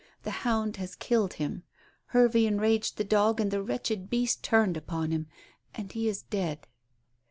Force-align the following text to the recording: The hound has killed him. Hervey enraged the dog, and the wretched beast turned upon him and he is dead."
The 0.23 0.31
hound 0.41 0.77
has 0.77 0.95
killed 0.95 1.33
him. 1.33 1.61
Hervey 2.07 2.47
enraged 2.47 2.97
the 2.97 3.03
dog, 3.03 3.39
and 3.39 3.51
the 3.51 3.61
wretched 3.61 4.09
beast 4.09 4.41
turned 4.43 4.75
upon 4.75 5.11
him 5.11 5.27
and 5.75 5.91
he 5.91 6.07
is 6.07 6.23
dead." 6.23 6.65